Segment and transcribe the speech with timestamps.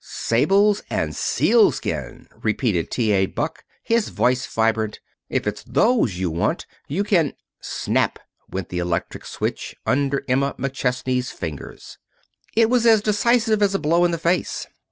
[0.03, 3.11] "Sables and sealskin," repeated T.
[3.11, 3.27] A.
[3.27, 4.99] Buck, his voice vibrant.
[5.29, 7.35] "If it's those you want, you can"
[7.83, 8.17] Snap!
[8.49, 11.99] went the electric switch under Emma McChesney's fingers.
[12.55, 14.65] It was as decisive as a blow in the face.